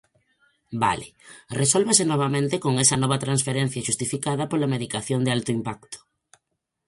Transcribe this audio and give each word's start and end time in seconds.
Vale, 0.83 1.07
resólvase 1.59 2.03
novamente 2.11 2.55
con 2.63 2.73
esa 2.83 2.97
nova 3.03 3.21
transferencia 3.25 3.85
xustificada 3.87 4.49
pola 4.51 4.71
medicación 4.75 5.19
de 5.23 5.31
alto 5.37 5.51
impacto. 5.57 5.97